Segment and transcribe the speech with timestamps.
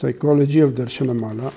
[0.00, 1.52] Psychology of Darshanamala,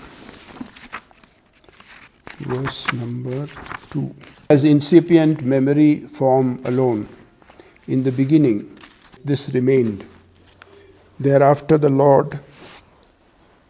[2.39, 3.47] verse number
[3.91, 4.13] 2.
[4.49, 7.07] As incipient memory form alone,
[7.87, 8.77] in the beginning,
[9.23, 10.05] this remained.
[11.21, 12.37] Thereafter, the Lord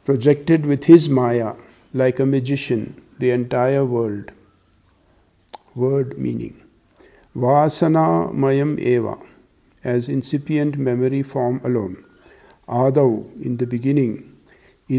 [0.06, 1.54] projected with his Maya,
[1.94, 4.32] like a magician, the entire world.
[5.76, 6.60] Word meaning
[7.36, 9.20] Vasana Mayam Eva,
[9.84, 12.04] as incipient memory form alone.
[12.68, 14.33] Adau, in the beginning,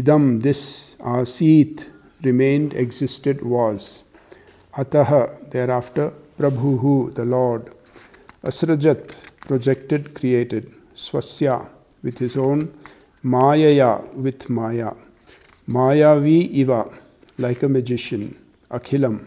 [0.01, 1.89] idam, this, asit,
[2.21, 4.03] remained, existed, was.
[4.73, 7.73] Ataha, thereafter, Prabhuhu, the Lord.
[8.43, 10.73] Asrajat, projected, created.
[10.95, 11.67] Swasya,
[12.03, 12.73] with his own.
[13.23, 14.91] Mayaya, with Maya.
[15.67, 16.91] Mayavi iva,
[17.37, 18.37] like a magician.
[18.71, 19.25] Akhilam,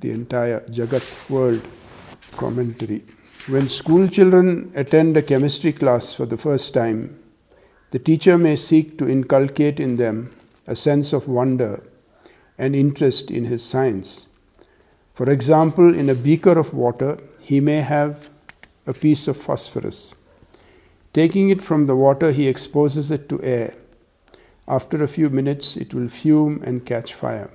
[0.00, 1.62] the entire Jagat world.
[2.32, 3.02] Commentary.
[3.48, 7.18] When school children attend a chemistry class for the first time,
[7.90, 10.30] the teacher may seek to inculcate in them
[10.66, 11.82] a sense of wonder
[12.58, 14.26] and interest in his science.
[15.14, 18.30] For example, in a beaker of water, he may have
[18.86, 20.14] a piece of phosphorus.
[21.12, 23.74] Taking it from the water, he exposes it to air.
[24.68, 27.50] After a few minutes, it will fume and catch fire.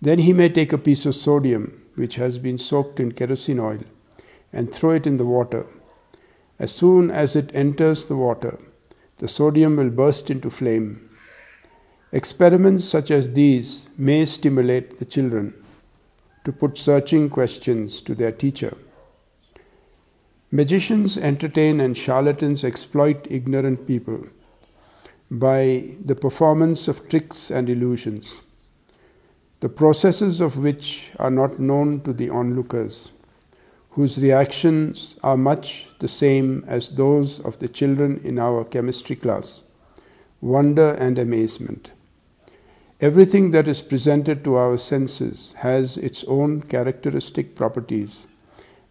[0.00, 3.80] Then he may take a piece of sodium, which has been soaked in kerosene oil,
[4.52, 5.66] and throw it in the water.
[6.58, 8.58] As soon as it enters the water,
[9.20, 11.10] the sodium will burst into flame.
[12.10, 15.52] Experiments such as these may stimulate the children
[16.44, 18.74] to put searching questions to their teacher.
[20.50, 24.26] Magicians entertain and charlatans exploit ignorant people
[25.30, 28.40] by the performance of tricks and illusions,
[29.60, 33.10] the processes of which are not known to the onlookers
[33.90, 39.62] whose reactions are much the same as those of the children in our chemistry class
[40.40, 41.90] wonder and amazement.
[43.00, 48.26] Everything that is presented to our senses has its own characteristic properties,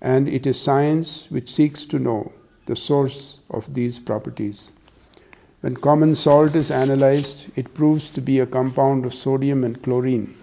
[0.02, 2.32] and it is science which seeks to know
[2.66, 4.72] the source of these properties.
[5.62, 10.39] When common salt is analyzed, it proves to be a compound of sodium and chlorine.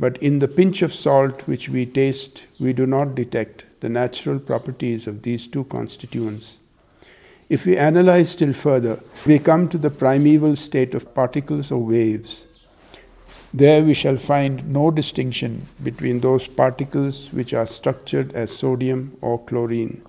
[0.00, 4.38] But in the pinch of salt which we taste, we do not detect the natural
[4.38, 6.58] properties of these two constituents.
[7.48, 12.44] If we analyze still further, we come to the primeval state of particles or waves.
[13.52, 19.40] There we shall find no distinction between those particles which are structured as sodium or
[19.40, 20.02] chlorine.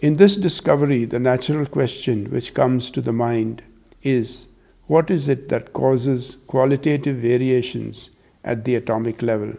[0.00, 3.62] In this discovery, the natural question which comes to the mind
[4.04, 4.46] is
[4.86, 8.10] what is it that causes qualitative variations
[8.44, 9.52] at the atomic level.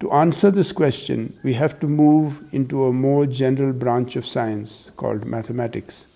[0.00, 4.90] To answer this question, we have to move into a more general branch of science
[4.96, 6.06] called mathematics.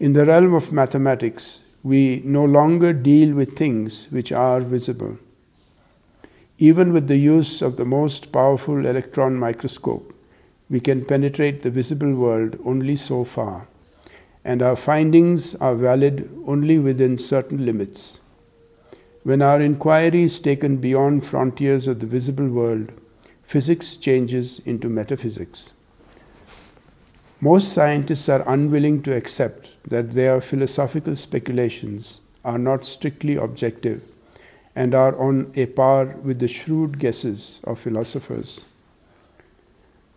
[0.00, 5.16] In the realm of mathematics, we no longer deal with things which are visible.
[6.58, 10.12] Even with the use of the most powerful electron microscope,
[10.68, 13.68] we can penetrate the visible world only so far,
[14.44, 18.18] and our findings are valid only within certain limits.
[19.24, 22.92] When our inquiry is taken beyond frontiers of the visible world,
[23.42, 25.70] physics changes into metaphysics.
[27.40, 34.02] Most scientists are unwilling to accept that their philosophical speculations are not strictly objective
[34.76, 38.66] and are on a par with the shrewd guesses of philosophers.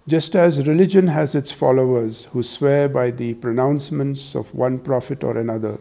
[0.06, 5.38] Just as religion has its followers who swear by the pronouncements of one prophet or
[5.38, 5.78] another,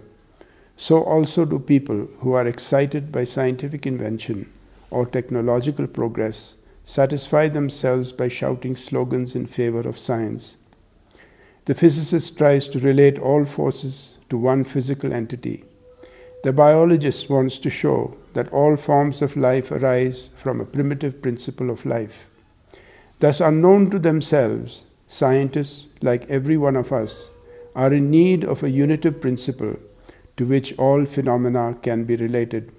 [0.76, 4.50] so also do people who are excited by scientific invention
[4.90, 6.54] or technological progress
[6.84, 10.56] satisfy themselves by shouting slogans in favor of science.
[11.64, 15.64] The physicist tries to relate all forces to one physical entity.
[16.44, 21.70] The biologist wants to show that all forms of life arise from a primitive principle
[21.70, 22.26] of life.
[23.18, 27.30] Thus, unknown to themselves, scientists, like every one of us,
[27.74, 29.76] are in need of a unitive principle
[30.36, 32.72] to which all phenomena can be related.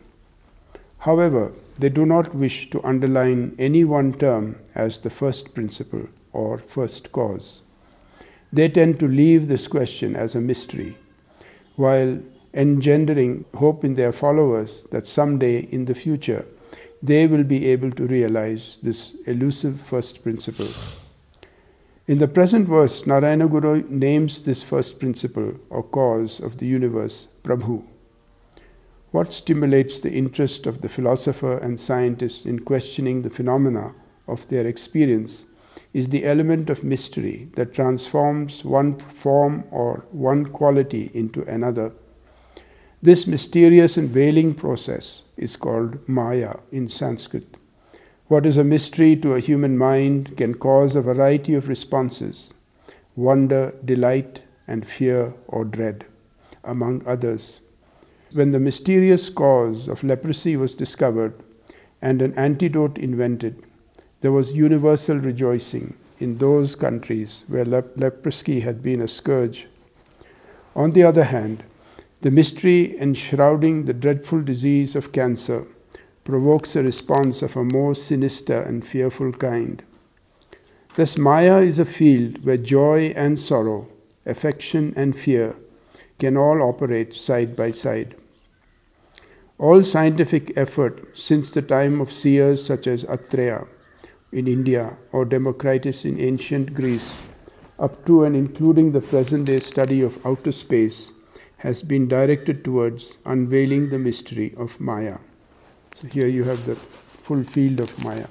[0.99, 6.57] However, they do not wish to underline any one term as the first principle or
[6.57, 7.61] first cause.
[8.51, 10.97] They tend to leave this question as a mystery,
[11.75, 12.19] while
[12.53, 16.45] engendering hope in their followers that someday in the future
[17.03, 20.67] they will be able to realize this elusive first principle.
[22.07, 27.27] In the present verse, Narayana Guru names this first principle or cause of the universe
[27.43, 27.83] Prabhu.
[29.11, 33.93] What stimulates the interest of the philosopher and scientist in questioning the phenomena
[34.25, 35.43] of their experience
[35.93, 41.91] is the element of mystery that transforms one form or one quality into another.
[43.01, 47.56] This mysterious and veiling process is called Maya in Sanskrit.
[48.29, 52.51] What is a mystery to a human mind can cause a variety of responses
[53.15, 56.03] wonder, delight, and fear or dread,
[56.63, 57.61] among others.
[58.33, 61.35] When the mysterious cause of leprosy was discovered
[62.01, 63.63] and an antidote invented,
[64.19, 69.67] there was universal rejoicing in those countries where lep- leprosy had been a scourge.
[70.75, 71.63] On the other hand,
[72.21, 75.65] the mystery enshrouding the dreadful disease of cancer
[76.27, 79.81] provokes a response of a more sinister and fearful kind.
[80.95, 83.87] Thus, Maya is a field where joy and sorrow,
[84.25, 85.55] affection and fear
[86.19, 88.13] can all operate side by side.
[89.57, 93.65] All scientific effort since the time of seers such as Atreya
[94.33, 97.21] in India or Democritus in ancient Greece,
[97.79, 101.13] up to and including the present day study of outer space,
[101.59, 105.19] has been directed towards unveiling the mystery of Maya.
[105.99, 108.27] So here you have the full field of Maya.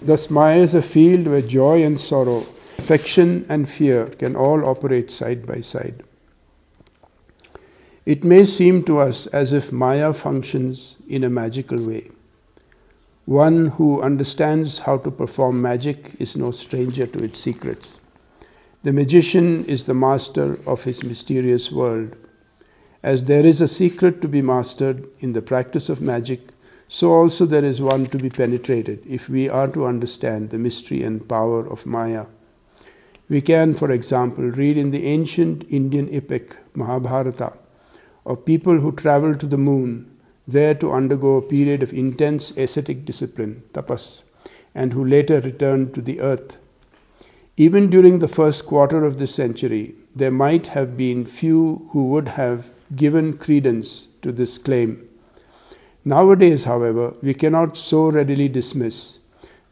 [0.00, 2.46] Thus, Maya is a field where joy and sorrow,
[2.78, 6.04] affection and fear can all operate side by side.
[8.06, 12.12] It may seem to us as if Maya functions in a magical way.
[13.24, 17.98] One who understands how to perform magic is no stranger to its secrets.
[18.84, 22.14] The magician is the master of his mysterious world.
[23.02, 26.40] As there is a secret to be mastered in the practice of magic,
[26.88, 31.02] so also there is one to be penetrated if we are to understand the mystery
[31.02, 32.26] and power of Maya.
[33.28, 37.52] We can, for example, read in the ancient Indian epic Mahabharata
[38.26, 40.10] of people who traveled to the moon
[40.46, 44.22] there to undergo a period of intense ascetic discipline, tapas,
[44.74, 46.58] and who later returned to the earth
[47.60, 52.26] even during the first quarter of this century, there might have been few who would
[52.28, 52.64] have
[52.96, 55.08] given credence to this claim.
[56.04, 59.18] Nowadays, however, we cannot so readily dismiss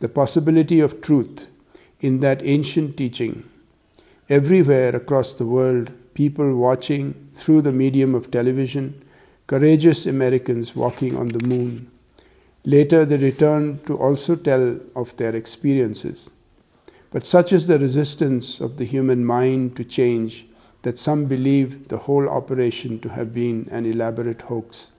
[0.00, 1.48] the possibility of truth
[2.00, 3.48] in that ancient teaching.
[4.28, 9.02] Everywhere across the world, people watching through the medium of television,
[9.46, 11.90] courageous Americans walking on the moon.
[12.64, 16.30] Later, they returned to also tell of their experiences.
[17.10, 20.47] But such is the resistance of the human mind to change
[20.82, 24.90] that some believe the whole operation to have been an elaborate hoax.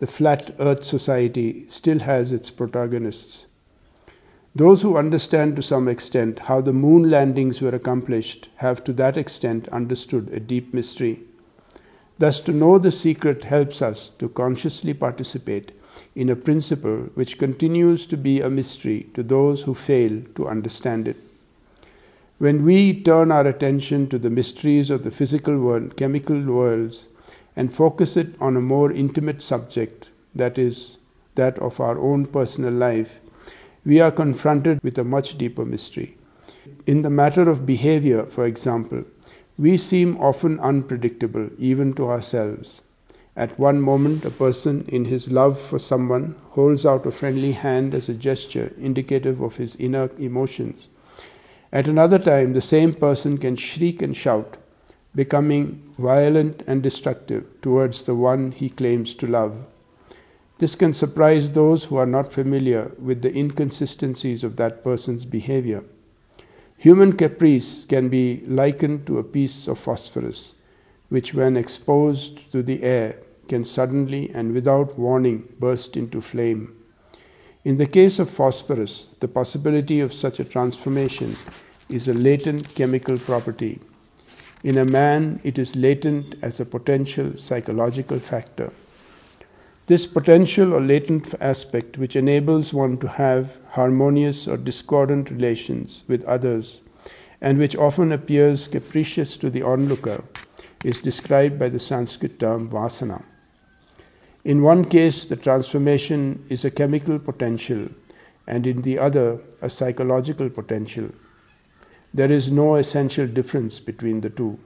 [0.00, 3.46] The Flat Earth Society still has its protagonists.
[4.54, 9.16] Those who understand to some extent how the moon landings were accomplished have to that
[9.16, 11.20] extent understood a deep mystery.
[12.18, 15.72] Thus, to know the secret helps us to consciously participate
[16.14, 21.06] in a principle which continues to be a mystery to those who fail to understand
[21.06, 21.16] it.
[22.38, 27.08] When we turn our attention to the mysteries of the physical world, chemical worlds,
[27.56, 30.98] and focus it on a more intimate subject, that is,
[31.34, 33.18] that of our own personal life,
[33.84, 36.16] we are confronted with a much deeper mystery.
[36.86, 39.02] In the matter of behavior, for example,
[39.58, 42.82] we seem often unpredictable, even to ourselves.
[43.34, 47.94] At one moment, a person in his love for someone holds out a friendly hand
[47.94, 50.86] as a gesture indicative of his inner emotions.
[51.70, 54.56] At another time, the same person can shriek and shout,
[55.14, 59.54] becoming violent and destructive towards the one he claims to love.
[60.58, 65.84] This can surprise those who are not familiar with the inconsistencies of that person's behavior.
[66.78, 70.54] Human caprice can be likened to a piece of phosphorus,
[71.10, 76.77] which, when exposed to the air, can suddenly and without warning burst into flame.
[77.68, 81.36] In the case of phosphorus, the possibility of such a transformation
[81.90, 83.78] is a latent chemical property.
[84.64, 88.72] In a man, it is latent as a potential psychological factor.
[89.86, 96.24] This potential or latent aspect, which enables one to have harmonious or discordant relations with
[96.24, 96.80] others,
[97.42, 100.24] and which often appears capricious to the onlooker,
[100.86, 103.22] is described by the Sanskrit term vasana.
[104.44, 107.88] In one case, the transformation is a chemical potential,
[108.46, 111.10] and in the other, a psychological potential.
[112.14, 114.58] There is no essential difference between the two.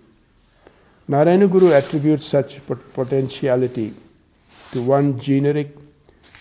[1.09, 2.61] Narayanaguru attributes such
[2.95, 3.95] potentiality
[4.73, 5.75] to one generic,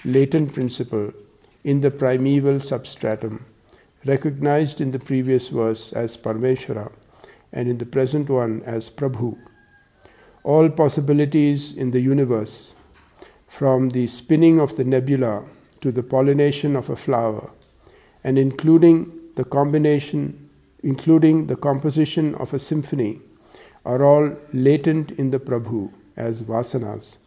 [0.06, 1.12] latent principle
[1.64, 3.46] in the primeval substratum,
[4.06, 6.92] recognized in the previous verse as Parameshwara
[7.54, 9.38] and in the present one as Prabhu.
[10.44, 12.74] All possibilities in the universe
[13.51, 15.43] from the spinning of the nebula
[15.81, 17.51] to the pollination of a flower,
[18.24, 20.50] and including the combination,
[20.84, 23.20] including the composition of a symphony,
[23.86, 27.17] are all latent in the Prabhu, as vasanas.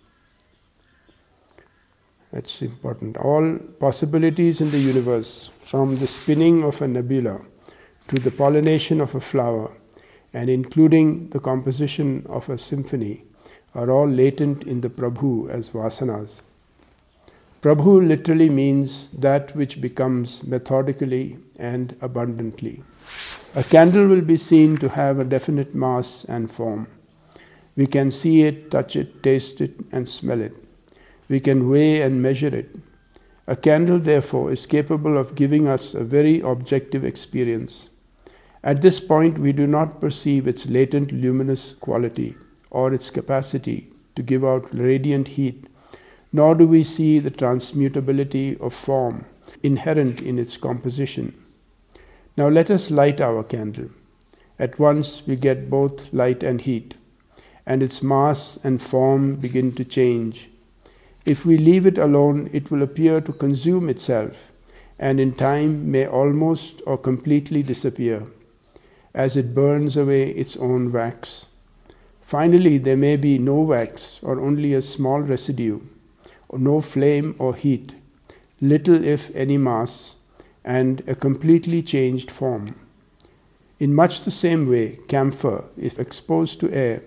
[2.32, 3.18] That's important.
[3.18, 7.38] All possibilities in the universe, from the spinning of a nebula
[8.08, 9.70] to the pollination of a flower,
[10.32, 13.24] and including the composition of a symphony,
[13.74, 16.40] are all latent in the Prabhu as vasanas.
[17.60, 22.82] Prabhu literally means that which becomes methodically and abundantly.
[23.54, 26.86] A candle will be seen to have a definite mass and form.
[27.76, 30.54] We can see it, touch it, taste it, and smell it.
[31.28, 32.76] We can weigh and measure it.
[33.46, 37.88] A candle, therefore, is capable of giving us a very objective experience.
[38.62, 42.36] At this point, we do not perceive its latent luminous quality
[42.74, 43.78] or its capacity
[44.16, 45.66] to give out radiant heat,
[46.32, 49.24] nor do we see the transmutability of form
[49.62, 51.32] inherent in its composition.
[52.36, 53.90] Now let us light our candle.
[54.58, 56.94] At once we get both light and heat,
[57.66, 60.48] and its mass and form begin to change
[61.26, 64.52] if we leave it alone, it will appear to consume itself
[64.98, 68.26] and in time may almost or completely disappear
[69.14, 71.46] as it burns away its own wax.
[72.24, 75.78] Finally, there may be no wax or only a small residue,
[76.56, 77.92] no flame or heat,
[78.62, 80.14] little if any mass,
[80.64, 82.74] and a completely changed form.
[83.78, 87.02] In much the same way, camphor, if exposed to air,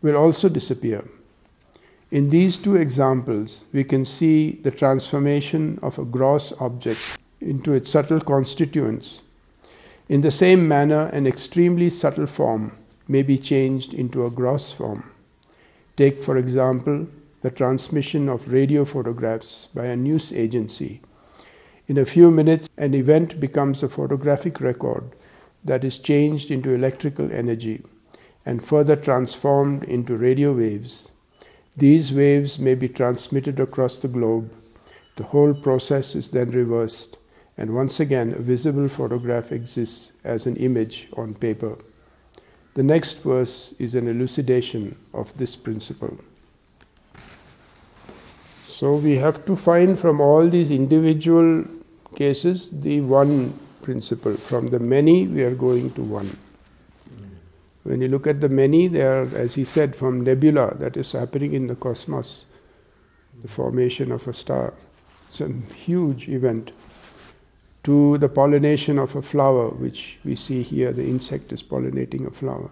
[0.00, 1.04] will also disappear.
[2.10, 7.90] In these two examples, we can see the transformation of a gross object into its
[7.90, 9.20] subtle constituents.
[10.08, 12.72] In the same manner, an extremely subtle form
[13.08, 15.10] may be changed into a gross form.
[15.96, 17.08] Take, for example,
[17.42, 21.00] the transmission of radio photographs by a news agency.
[21.88, 25.04] In a few minutes, an event becomes a photographic record
[25.64, 27.82] that is changed into electrical energy
[28.46, 31.10] and further transformed into radio waves
[31.78, 34.52] these waves may be transmitted across the globe.
[35.14, 37.18] The whole process is then reversed,
[37.56, 41.78] and once again a visible photograph exists as an image on paper.
[42.74, 46.16] The next verse is an elucidation of this principle.
[48.66, 51.64] So we have to find from all these individual
[52.14, 54.36] cases the one principle.
[54.36, 56.36] From the many, we are going to one.
[57.84, 61.12] When you look at the many, they are, as he said, from nebula that is
[61.12, 62.44] happening in the cosmos,
[63.42, 64.74] the formation of a star.
[65.28, 66.72] It's a huge event.
[67.88, 72.30] To the pollination of a flower, which we see here, the insect is pollinating a
[72.30, 72.68] flower.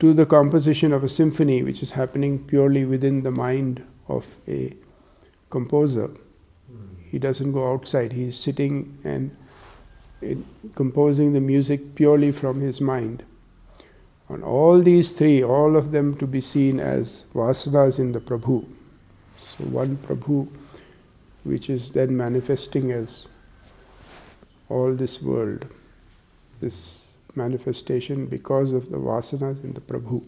[0.00, 4.74] To the composition of a symphony, which is happening purely within the mind of a
[5.48, 6.10] composer.
[7.10, 9.34] He doesn't go outside, he's sitting and
[10.74, 13.22] composing the music purely from his mind.
[14.28, 18.66] And all these three, all of them to be seen as vasanas in the Prabhu.
[19.38, 20.46] So one Prabhu
[21.44, 23.28] which is then manifesting as
[24.68, 25.66] all this world,
[26.60, 27.04] this
[27.34, 30.22] manifestation because of the vasanas in the Prabhu.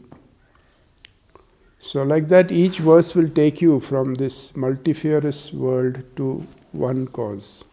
[1.81, 7.65] So, like that, each verse will take you from this multifarious world to one cause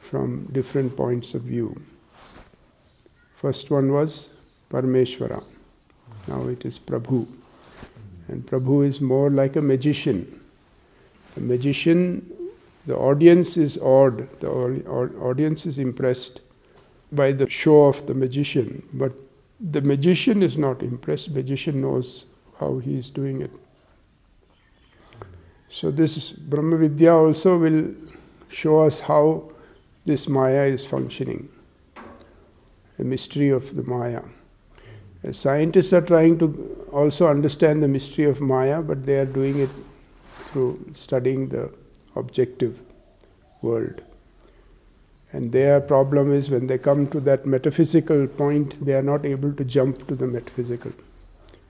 [0.00, 1.74] from different points of view.
[3.36, 4.28] First one was
[4.70, 5.42] Parameshwara.
[6.28, 7.26] Now it is Prabhu.
[8.28, 10.40] And Prabhu is more like a magician.
[11.36, 12.24] A magician,
[12.86, 16.40] the audience is awed, the audience is impressed
[17.12, 19.12] by the show of the magician, but
[19.70, 22.26] the magician is not impressed, magician knows
[22.58, 23.52] how he is doing it.
[25.68, 27.94] So this Brahma Vidya also will
[28.48, 29.50] show us how
[30.04, 31.48] this Maya is functioning,
[32.98, 34.22] the mystery of the Maya.
[35.32, 39.70] Scientists are trying to also understand the mystery of Maya, but they are doing it
[40.48, 41.72] through studying the
[42.16, 42.78] objective
[43.62, 44.02] world.
[45.32, 49.52] And their problem is when they come to that metaphysical point, they are not able
[49.52, 50.92] to jump to the metaphysical.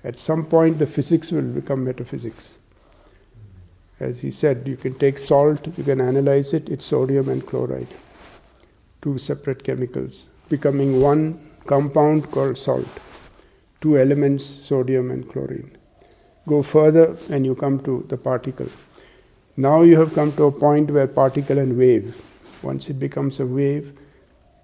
[0.03, 2.55] At some point, the physics will become metaphysics.
[4.01, 7.89] As he said, you can take salt, you can analyze it, it's sodium and chloride,
[9.01, 12.89] two separate chemicals, becoming one compound called salt
[13.85, 15.71] two elements, sodium and chlorine.
[16.49, 18.71] Go further and you come to the particle.
[19.57, 22.21] Now you have come to a point where particle and wave,
[22.63, 23.97] once it becomes a wave,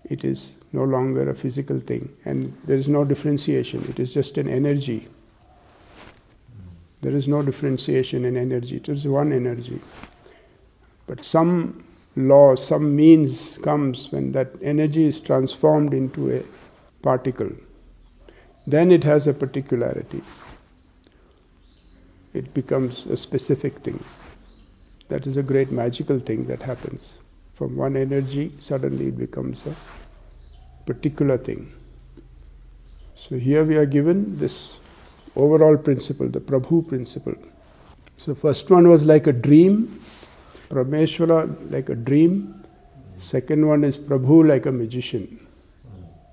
[0.05, 4.39] it is no longer a physical thing and there is no differentiation, it is just
[4.39, 5.09] an energy.
[7.03, 9.81] There is no differentiation in energy, it is one energy.
[11.07, 11.85] But some
[12.17, 16.43] law, some means comes when that energy is transformed into a
[17.03, 17.51] particle
[18.67, 20.23] then it has a particularity.
[22.33, 23.99] it becomes a specific thing.
[25.11, 27.19] That is a great magical thing that happens.
[27.55, 29.75] From one energy, suddenly it becomes a
[30.87, 31.73] particular thing.
[33.17, 34.76] So here we are given this
[35.35, 37.35] overall principle, the Prabhu principle.
[38.19, 40.00] So first one was like a dream,
[40.69, 42.64] Parameshwara like a dream.
[43.19, 45.45] Second one is Prabhu like a magician.